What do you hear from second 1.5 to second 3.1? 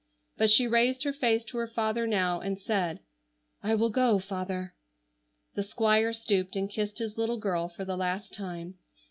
her father now, and said: